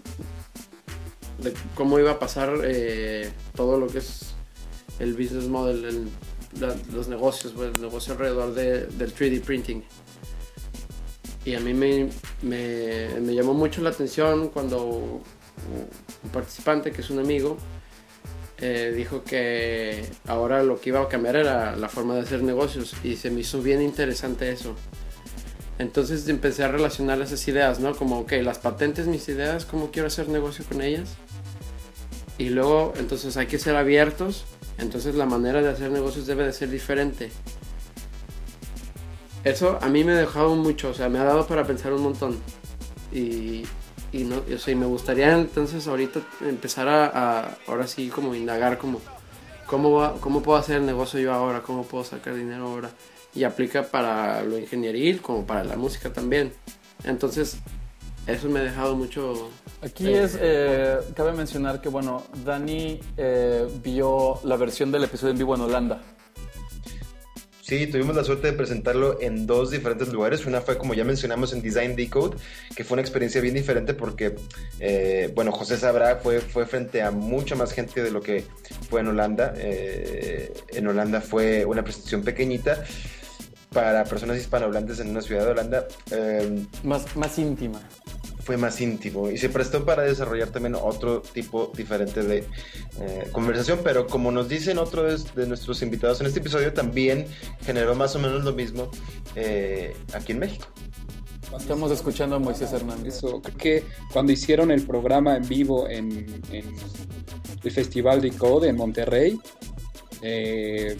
[1.39, 4.35] de cómo iba a pasar eh, todo lo que es
[4.99, 6.07] el business model,
[6.93, 9.83] los negocios, pues, el negocio alrededor de- del 3D printing.
[11.43, 12.09] Y a mí me,
[12.41, 17.57] me- me llamó mucho la atención cuando un participante, que es un amigo,
[18.59, 22.93] eh, dijo que ahora lo que iba a cambiar era la forma de hacer negocios
[23.03, 24.75] y se me hizo bien interesante eso.
[25.77, 27.95] Entonces empecé a relacionar esas ideas, ¿no?
[27.95, 31.09] Como, ok, las patentes, mis ideas, cómo quiero hacer negocio con ellas.
[32.37, 34.45] Y luego, entonces hay que ser abiertos.
[34.77, 37.31] Entonces la manera de hacer negocios debe de ser diferente.
[39.43, 42.01] Eso a mí me ha dejado mucho, o sea, me ha dado para pensar un
[42.01, 42.39] montón.
[43.11, 43.63] Y,
[44.11, 48.33] y no, o sea, y me gustaría entonces ahorita empezar a, a- ahora sí como
[48.33, 48.99] indagar como
[49.67, 52.89] cómo va- cómo puedo hacer el negocio yo ahora, cómo puedo sacar dinero ahora
[53.35, 56.53] y aplica para lo ingenieril como para la música también.
[57.03, 57.57] Entonces
[58.27, 59.51] eso me ha dejado mucho.
[59.81, 65.33] Aquí eh, es, eh, cabe mencionar que, bueno, Dani eh, vio la versión del episodio
[65.33, 66.01] en vivo en Holanda.
[67.65, 70.45] Sí, tuvimos la suerte de presentarlo en dos diferentes lugares.
[70.45, 72.37] Una fue, como ya mencionamos, en Design Decode,
[72.75, 74.35] que fue una experiencia bien diferente porque,
[74.79, 78.43] eh, bueno, José sabrá, fue, fue frente a mucha más gente de lo que
[78.87, 79.55] fue en Holanda.
[79.57, 82.83] Eh, en Holanda fue una presentación pequeñita
[83.75, 85.85] para personas hispanohablantes en una ciudad de Holanda.
[86.11, 87.79] Eh, Más, más íntima.
[88.39, 92.37] fue más íntimo y se prestó para desarrollar también otro tipo diferente de
[93.01, 97.25] eh, conversación, pero como nos dicen otros de, de nuestros invitados en este episodio, también
[97.65, 98.89] generó más o menos lo mismo
[99.35, 100.67] eh, aquí en México.
[101.57, 103.15] Estamos escuchando a Moisés Hernández.
[103.17, 103.83] Eso, creo que
[104.13, 106.09] cuando hicieron el programa en vivo en,
[106.51, 106.65] en
[107.63, 109.39] el Festival de Code en Monterrey,
[110.21, 110.97] eh,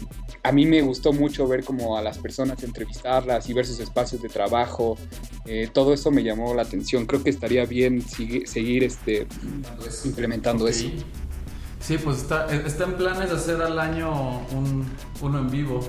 [0.47, 4.21] a mí me gustó mucho ver como a las personas entrevistarlas y ver sus espacios
[4.21, 4.97] de trabajo.
[5.45, 7.05] Eh, todo eso me llamó la atención.
[7.05, 9.27] Creo que estaría bien sigue- seguir este,
[9.79, 10.87] pues, implementando eso.
[11.79, 14.85] Sí, pues está, está en planes de hacer al año un,
[15.21, 15.79] uno en vivo.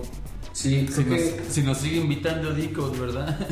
[0.57, 3.39] Sí, Si nos, que- si nos sigue invitando Dicos, ¿verdad?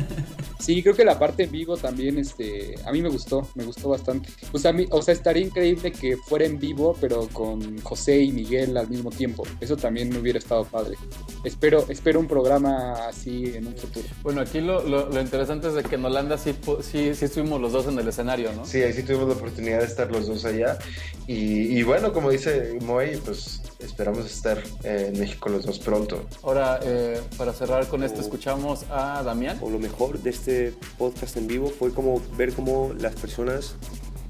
[0.57, 3.89] Sí, creo que la parte en vivo también, este, a mí me gustó, me gustó
[3.89, 4.29] bastante.
[4.51, 8.31] Pues a mí, o sea, estaría increíble que fuera en vivo, pero con José y
[8.31, 9.43] Miguel al mismo tiempo.
[9.59, 10.95] Eso también me hubiera estado padre.
[11.43, 14.07] Espero, espero un programa así en un futuro.
[14.23, 17.61] Bueno, aquí lo, lo- lo interesante es de que en Holanda sí, sí, sí estuvimos
[17.61, 18.65] los dos en el escenario, ¿no?
[18.65, 20.79] Sí, ahí sí tuvimos la oportunidad de estar los dos allá.
[21.27, 26.23] Y, y bueno, como dice Moy, pues esperamos estar eh, en México los dos pronto.
[26.41, 26.94] Ahora, eh,
[27.37, 29.57] para cerrar con esto, escuchamos a Damián.
[29.61, 33.75] O lo mejor de este podcast en vivo fue como ver cómo las personas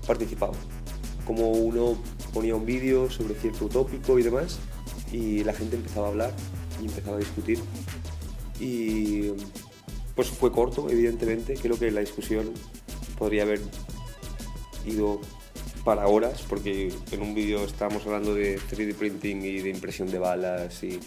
[0.05, 0.55] participaban.
[1.25, 1.97] Como uno
[2.33, 4.59] ponía un vídeo sobre cierto tópico y demás,
[5.11, 6.33] y la gente empezaba a hablar
[6.81, 7.59] y empezaba a discutir.
[8.59, 9.31] Y
[10.15, 11.55] pues fue corto, evidentemente.
[11.55, 12.51] Creo que la discusión
[13.17, 13.61] podría haber
[14.85, 15.19] ido
[15.83, 20.17] para horas, porque en un vídeo estábamos hablando de 3D printing y de impresión de
[20.17, 20.99] balas y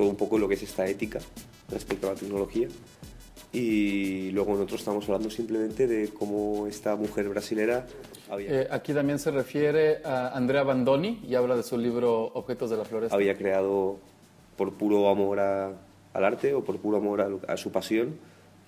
[0.00, 1.18] todo un poco lo que es esta ética
[1.70, 2.68] respecto a la tecnología.
[3.52, 7.86] Y luego nosotros estamos hablando simplemente de cómo esta mujer brasilera
[8.30, 12.70] había, Eh, aquí también se refiere a Andrea Bandoni y habla de su libro Objetos
[12.70, 13.14] de la Floresta.
[13.14, 13.98] había creado
[14.56, 15.72] por puro amor a-
[16.14, 18.14] al arte o por puro amor a, a su pasión,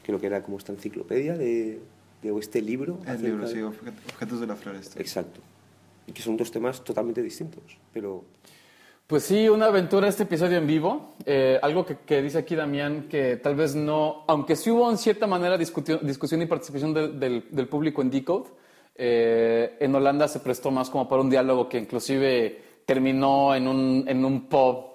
[0.05, 1.81] creo que era como esta enciclopedia de,
[2.23, 2.99] de este libro.
[3.07, 5.01] El libro, de- sí, objet- Objetos de la Floresta.
[5.01, 5.41] Exacto.
[6.07, 7.63] Y que son dos temas totalmente distintos,
[7.95, 8.23] pero
[9.13, 11.17] Pues sí, una aventura este episodio en vivo.
[11.27, 14.97] Eh, algo que, que dice aquí Damián, que tal vez no, aunque sí hubo en
[14.97, 18.49] cierta manera discusión y participación del, del- del público en Decode,
[18.95, 24.05] eh, en Holanda se prestó más como para un diálogo que inclusive terminó en un,
[24.09, 24.87] en un pub,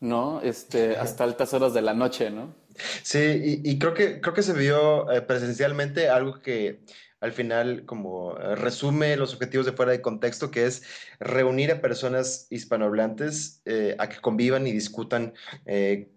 [0.00, 0.40] ¿no?
[0.40, 2.54] Este, hasta altas horas de la noche, ¿no?
[3.02, 3.18] Sí,
[3.62, 6.80] y, y creo que creo que se vio eh, presencialmente algo que
[7.20, 10.82] al final como eh, resume los objetivos de fuera de contexto, que es
[11.18, 15.34] reunir a personas hispanohablantes eh, a que convivan y discutan
[15.66, 16.10] eh,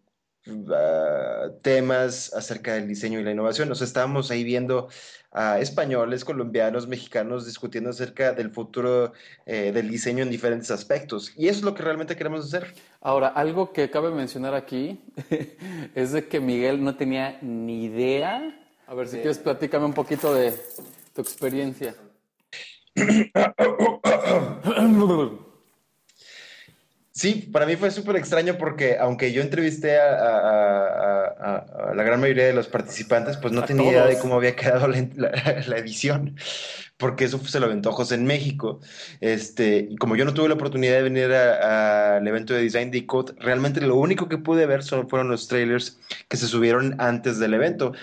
[0.73, 3.69] ah, temas acerca del diseño y la innovación.
[3.69, 4.89] Nos estábamos ahí viendo
[5.33, 9.13] a españoles, colombianos, mexicanos discutiendo acerca del futuro
[9.45, 11.33] eh, del diseño en diferentes aspectos.
[11.35, 12.73] Y eso es lo que realmente queremos hacer.
[13.01, 15.01] Ahora, algo que cabe mencionar aquí
[15.95, 18.59] es de que Miguel no tenía ni idea.
[18.85, 20.53] A ver, si quieres, platícame un poquito de
[21.13, 21.95] tu experiencia.
[27.15, 31.93] Sí, para mí fue súper extraño porque aunque yo entrevisté a, a- a- a- a
[31.95, 34.97] la gran mayoría de los participantes, pues no tenía idea de cómo había quedado la,
[35.15, 35.31] la-
[35.67, 36.35] la edición,
[36.97, 38.79] porque eso se lo aventó José en México.
[39.21, 43.35] Este, y como yo no tuve la oportunidad de venir al evento de Design Decode,
[43.37, 47.53] realmente lo único que pude ver solo fueron los trailers que se subieron antes del
[47.53, 47.93] evento.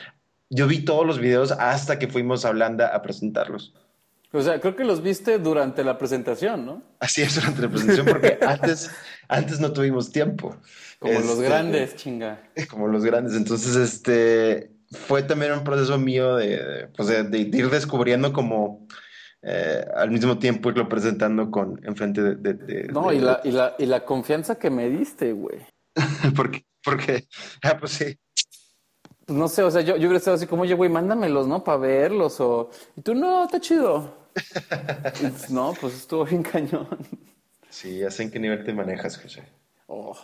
[0.50, 3.72] Yo vi todos los videos hasta que fuimos a Holanda a presentarlos.
[4.32, 6.82] O sea, creo que los viste durante la presentación, ¿no?
[7.00, 8.90] Así es durante la presentación, porque antes,
[9.28, 10.56] antes no tuvimos tiempo.
[10.98, 12.40] Como los Este, grandes, chinga.
[12.70, 13.34] como los grandes.
[13.34, 18.86] Entonces, este fue también un proceso mío de, pues, de- de ir descubriendo como
[19.42, 23.52] eh, al mismo tiempo irlo presentando con enfrente de, de- de- No, y la, y,
[23.52, 25.58] la, y la confianza que me diste, güey.
[26.36, 27.26] porque, porque,
[27.62, 28.16] ah, pues sí.
[29.26, 31.62] Pues no sé, o sea, yo, yo hubiera estado así como, oye, güey, mándamelos, ¿no?
[31.62, 32.40] Para verlos.
[32.40, 32.70] O...
[32.96, 34.18] Y tú, no, está chido.
[35.20, 36.87] Y, pues, no, pues estuvo bien cañón.
[37.68, 39.42] Sí, ya sé en qué nivel te manejas, José.
[39.87, 40.16] Oh.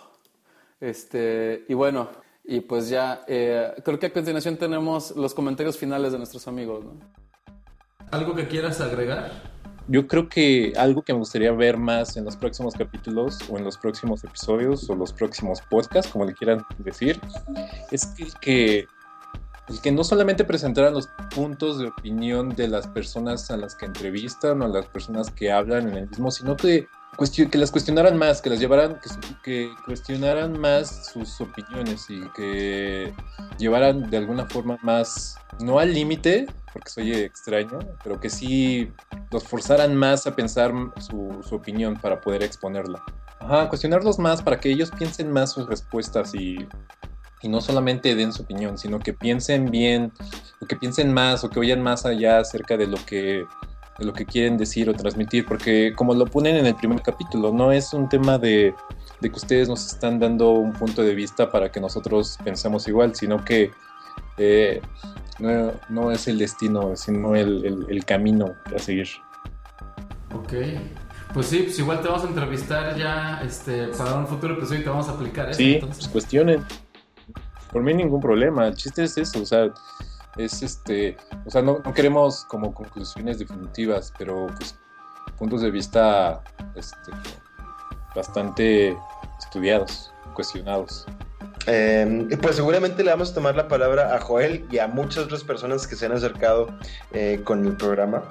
[0.80, 2.08] Este, y bueno,
[2.44, 6.84] y pues ya, eh, creo que a continuación tenemos los comentarios finales de nuestros amigos,
[6.84, 7.00] ¿no?
[8.10, 9.55] ¿Algo que quieras agregar?
[9.88, 13.64] Yo creo que algo que me gustaría ver más en los próximos capítulos o en
[13.64, 17.20] los próximos episodios o los próximos podcasts, como le quieran decir,
[17.92, 18.06] es
[18.40, 18.86] que,
[19.82, 24.60] que, no solamente presentaran los puntos de opinión de las personas a las que entrevistan
[24.62, 26.88] o a las personas que hablan en el mismo, sino que,
[27.50, 29.00] que las cuestionaran más, que las llevaran,
[29.42, 33.14] que, cuestionaran más sus opiniones y que
[33.58, 38.92] llevaran de alguna forma más, no al límite, porque soy extraño, pero que sí
[39.30, 43.02] los forzaran más a pensar su, opinión para poder exponerla.
[43.40, 46.68] Ajá, cuestionarlos más para que ellos piensen más sus respuestas y,
[47.40, 50.12] y no solamente den su opinión, sino que piensen bien
[50.60, 53.46] o que piensen más o que vayan más allá acerca de lo que
[53.98, 57.52] de lo que quieren decir o transmitir, porque como lo ponen en el primer capítulo,
[57.52, 58.74] no es un tema de,
[59.20, 63.14] de que ustedes nos están dando un punto de vista para que nosotros pensemos igual,
[63.14, 63.70] sino que
[64.38, 64.82] eh,
[65.38, 69.08] no, no es el destino, sino el, el- el camino a seguir.
[70.34, 70.52] Ok.
[71.32, 74.84] Pues sí, pues igual te vamos a entrevistar ya este, para un futuro episodio y
[74.84, 75.58] te vamos a aplicar eso.
[75.58, 75.98] Sí, entonces.
[76.04, 76.64] pues cuestionen.
[77.72, 78.68] Por mí ningún problema.
[78.68, 79.68] El chiste es eso, o sea,
[80.36, 84.78] es este, o sea, no, queremos como conclusiones definitivas, pero pues
[85.38, 86.42] puntos de vista
[86.74, 87.12] este,
[88.14, 88.96] bastante
[89.38, 91.06] estudiados, cuestionados.
[91.66, 95.42] Eh, pues seguramente le vamos a tomar la palabra a Joel y a muchas otras
[95.42, 96.68] personas que se han acercado
[97.12, 98.22] eh, con el programa.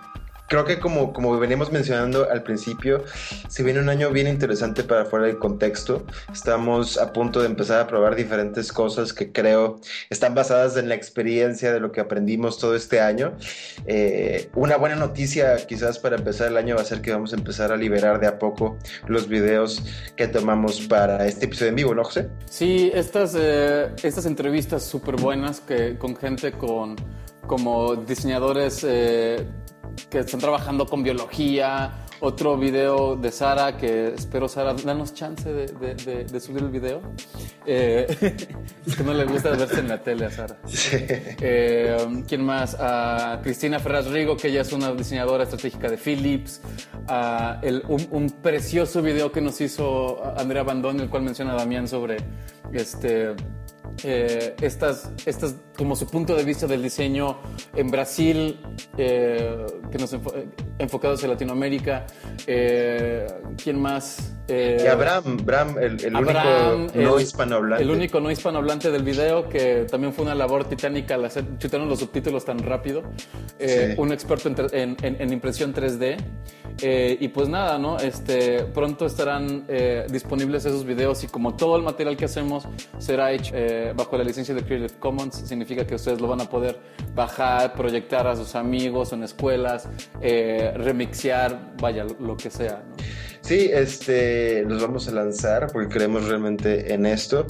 [0.48, 3.04] Creo que como, como veníamos mencionando al principio,
[3.48, 6.06] se viene un año bien interesante para fuera del contexto.
[6.32, 9.80] Estamos a punto de empezar a probar diferentes cosas que creo
[10.10, 13.34] están basadas en la experiencia de lo que aprendimos todo este año.
[13.88, 17.38] Eh, una buena noticia quizás para empezar el año va a ser que vamos a
[17.38, 18.78] empezar a liberar de a poco
[19.08, 19.84] los videos
[20.16, 22.30] que tomamos para este episodio en vivo, ¿no, José?
[22.50, 25.62] Sí, estas, eh, estas entrevistas súper buenas
[25.98, 26.96] con gente con,
[27.48, 29.46] como diseñadores eh,
[30.10, 32.02] que están trabajando con biología.
[32.22, 36.70] Otro video de Sara, que espero, Sara, danos chance de, de- de- de subir el
[36.70, 37.02] video.
[37.66, 38.06] Eh,
[38.88, 40.58] es que no le gusta verse en la tele a Sara.
[41.42, 42.78] Eh, ¿Quién más?
[42.80, 46.62] A Cristina Ferraz Rigo, que ella es una diseñadora estratégica de Philips.
[47.08, 51.88] A el- un, un precioso video que nos hizo Andrea Bandón, el cual menciona Damián
[51.88, 52.18] sobre
[52.72, 53.36] este.
[54.04, 57.38] Eh, estas, estas, como su punto de vista del diseño
[57.74, 58.60] en Brasil,
[58.98, 60.20] eh, que nos eh,
[60.80, 62.06] enfocado hacia Latinoamérica.
[62.46, 64.35] ¿Quién más?
[64.48, 67.84] Eh, Y Abraham, Bram, el, el Abraham, único no el- hispanohablante.
[67.84, 71.90] El único no hispanohablante del video, que también fue una labor titánica al hacer, chutaron
[71.90, 73.02] los subtítulos tan rápido.
[73.60, 74.02] Eh, Sí.
[74.02, 76.18] Un experto en, en- en- en impresión 3D.
[76.82, 77.98] Eh, y pues nada, ¿no?
[78.00, 83.32] Este, pronto estarán eh, disponibles esos videos y como todo el material que hacemos será
[83.32, 83.54] hecho
[83.96, 86.78] bajo la licencia de Creative Commons, significa que ustedes lo van a poder
[87.16, 89.88] bajar, proyectar a sus amigos en escuelas,
[90.76, 92.96] remixear, vaya, lo, lo que sea, ¿no?
[93.46, 97.46] Sí, este, los vamos a lanzar porque creemos realmente en esto.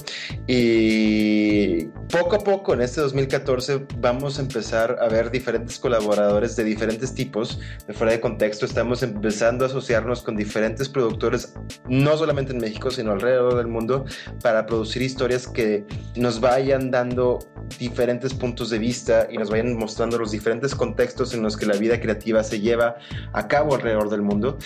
[0.46, 6.64] Y poco a poco en este 2014 vamos a empezar a ver diferentes colaboradores de
[6.64, 8.66] diferentes tipos, de fuera de contexto.
[8.66, 11.54] Estamos empezando a asociarnos con diferentes productores,
[11.88, 14.04] no solamente en México, sino alrededor del mundo,
[14.42, 17.38] para producir historias que nos vayan dando
[17.78, 21.76] diferentes puntos de vista y nos vayan mostrando los diferentes contextos en los que la
[21.76, 22.96] vida creativa se lleva
[23.32, 24.58] a cabo alrededor del mundo.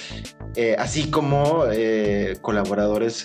[0.56, 3.24] Eh, así como eh, colaboradores,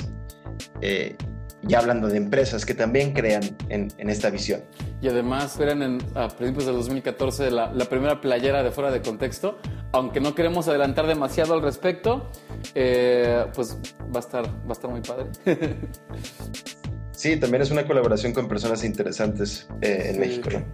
[0.82, 1.16] eh,
[1.64, 4.62] ya hablando de empresas que también crean en, en esta visión.
[5.02, 9.02] Y además esperan en, a principios del 2014 la, la primera playera de fuera de
[9.02, 9.60] contexto.
[9.92, 12.30] Aunque no queremos adelantar demasiado al respecto,
[12.74, 13.78] eh, pues
[14.14, 15.28] va a estar, va a estar muy padre.
[17.16, 20.20] Sí, también es una colaboración con personas interesantes eh, en Sí.
[20.20, 20.50] México.
[20.52, 20.66] ¿no?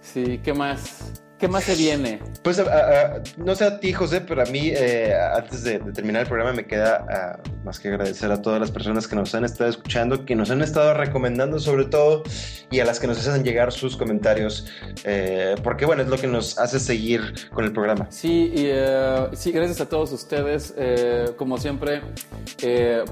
[0.00, 1.12] Sí, ¿qué más?
[1.38, 2.18] ¿Qué más se viene?
[2.42, 5.78] Pues a- a- a- no sé a ti, José, pero a mí, eh, antes de,
[5.80, 9.16] de terminar el programa, me queda ah, más que agradecer a todas las personas que
[9.16, 12.22] nos han estado escuchando, que nos han estado recomendando sobre todo,
[12.70, 14.66] y a las que nos hacen llegar sus comentarios,
[15.04, 17.20] eh, porque bueno, es lo que nos hace seguir
[17.52, 18.06] con el programa.
[18.10, 20.72] Sí, y eh, sí, gracias a todos ustedes.
[20.78, 22.00] Eh, como siempre,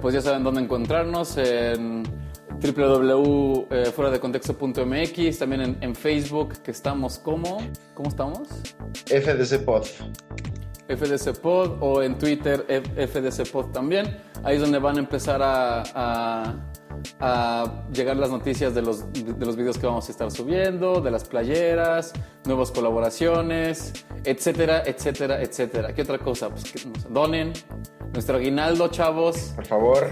[0.01, 2.05] pues ya saben dónde encontrarnos en
[2.73, 7.59] www.fueradecontexto.mx, también en, en Facebook, que estamos como...
[7.95, 8.49] ¿Cómo estamos?
[9.07, 9.85] FDC Pod.
[10.89, 14.17] FDC Pod o en Twitter FDC Pod también.
[14.43, 16.55] Ahí es donde van a empezar a, a-
[17.21, 21.11] a llegar las noticias de los, de los videos que vamos a estar subiendo, de
[21.11, 22.13] las playeras,
[22.47, 23.93] nuevas colaboraciones,
[24.25, 25.95] etcétera, etcétera, etcétera.
[25.95, 26.49] ¿Qué otra cosa?
[26.51, 27.53] Pues que nos donen.
[28.15, 29.53] Nuestro aguinaldo, chavos.
[29.57, 30.11] Por favor.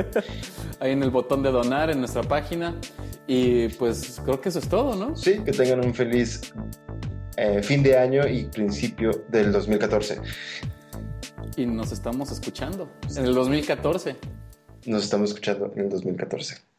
[0.80, 2.78] Ahí en el botón de donar en nuestra página.
[3.26, 5.16] Y pues creo que eso es todo, ¿no?
[5.16, 6.54] Sí, que tengan un feliz
[7.36, 10.20] eh, fin de año y principio del 2014.
[11.56, 14.16] Y nos estamos escuchando en el 2014.
[14.86, 16.71] Nos estamos escuchando en el 2014.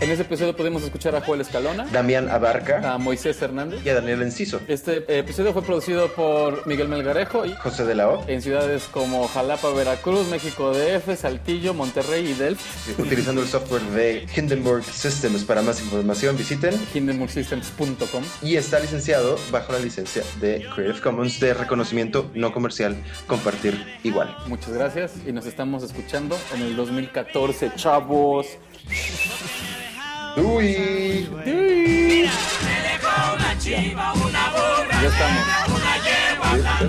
[0.00, 1.84] En ese episodio podemos escuchar a Joel Escalona.
[1.90, 2.94] Damián Abarca.
[2.94, 3.84] A Moisés Hernández.
[3.84, 4.60] Y a Daniel Enciso.
[4.68, 8.24] Este episodio fue producido por Miguel Melgarejo y José de la O.
[8.28, 12.96] en ciudades como Jalapa, Veracruz, México DF, Saltillo, Monterrey y Delft.
[12.96, 15.42] Utilizando el software de Hindenburg Systems.
[15.42, 18.22] Para más información visiten hindenburgsystems.com.
[18.42, 22.96] y está licenciado bajo la licencia de Creative Commons de reconocimiento no comercial
[23.26, 24.36] compartir igual.
[24.46, 28.46] Muchas gracias y nos estamos escuchando en el 2014, chavos.
[30.38, 31.26] Dui.
[31.44, 32.22] Dui.
[32.22, 32.30] Ya.
[33.64, 35.44] ya estamos.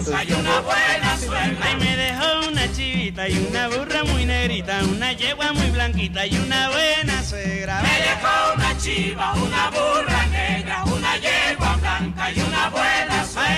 [0.05, 1.71] Una y una buena suegra.
[1.71, 6.37] Y me dejó una chivita y una burra muy negrita, una yegua muy blanquita y
[6.37, 7.81] una buena suegra.
[7.81, 13.49] Me dejó una chiva, una burra negra, una yegua blanca y una buena suegra.